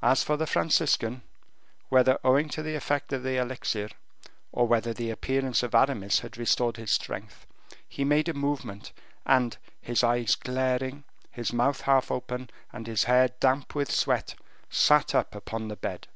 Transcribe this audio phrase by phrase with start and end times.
[0.00, 1.20] As for the Franciscan,
[1.90, 3.90] whether owing to the effect of the elixir,
[4.52, 7.46] or whether the appearance of Aramis had restored his strength,
[7.86, 8.94] he made a movement,
[9.26, 14.34] and his eyes glaring, his mouth half open, and his hair damp with sweat,
[14.70, 16.08] sat up upon the bed.